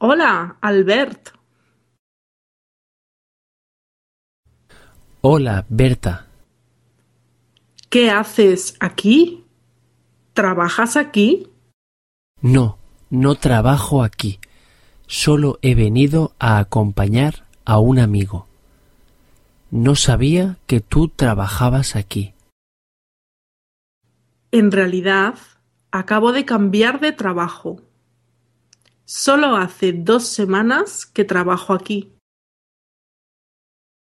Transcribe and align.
Hola, 0.00 0.58
Albert. 0.60 1.30
Hola, 5.22 5.66
Berta. 5.68 6.28
¿Qué 7.90 8.08
haces 8.08 8.76
aquí? 8.78 9.44
¿Trabajas 10.34 10.96
aquí? 10.96 11.48
No, 12.40 12.78
no 13.10 13.34
trabajo 13.34 14.04
aquí. 14.04 14.38
Solo 15.08 15.58
he 15.62 15.74
venido 15.74 16.32
a 16.38 16.60
acompañar 16.60 17.46
a 17.64 17.80
un 17.80 17.98
amigo. 17.98 18.46
No 19.72 19.96
sabía 19.96 20.58
que 20.68 20.80
tú 20.80 21.08
trabajabas 21.08 21.96
aquí. 21.96 22.34
En 24.52 24.70
realidad, 24.70 25.34
acabo 25.90 26.30
de 26.30 26.44
cambiar 26.44 27.00
de 27.00 27.10
trabajo. 27.10 27.87
Solo 29.10 29.56
hace 29.56 29.94
dos 29.94 30.26
semanas 30.26 31.06
que 31.06 31.24
trabajo 31.24 31.72
aquí. 31.72 32.17